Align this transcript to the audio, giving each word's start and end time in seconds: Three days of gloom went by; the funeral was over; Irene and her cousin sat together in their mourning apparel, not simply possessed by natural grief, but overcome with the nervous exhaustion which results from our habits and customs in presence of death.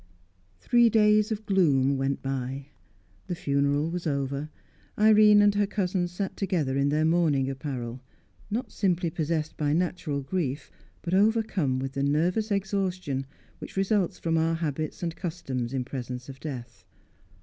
Three 0.59 0.89
days 0.89 1.31
of 1.31 1.45
gloom 1.45 1.95
went 1.95 2.23
by; 2.23 2.69
the 3.27 3.35
funeral 3.35 3.91
was 3.91 4.07
over; 4.07 4.49
Irene 4.97 5.43
and 5.43 5.53
her 5.53 5.67
cousin 5.67 6.07
sat 6.07 6.35
together 6.35 6.75
in 6.75 6.89
their 6.89 7.05
mourning 7.05 7.47
apparel, 7.51 8.01
not 8.49 8.71
simply 8.71 9.11
possessed 9.11 9.55
by 9.57 9.73
natural 9.73 10.21
grief, 10.23 10.71
but 11.03 11.13
overcome 11.13 11.77
with 11.77 11.91
the 11.91 12.01
nervous 12.01 12.49
exhaustion 12.49 13.27
which 13.59 13.77
results 13.77 14.17
from 14.17 14.39
our 14.39 14.55
habits 14.55 15.03
and 15.03 15.15
customs 15.15 15.71
in 15.71 15.85
presence 15.85 16.27
of 16.29 16.39
death. 16.39 16.83